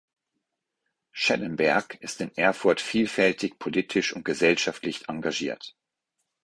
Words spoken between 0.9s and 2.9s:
Schellenberg ist in Erfurt